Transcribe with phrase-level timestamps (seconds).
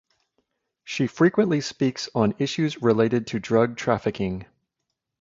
[0.83, 4.47] She frequently speaks on issues related to drug trafficking.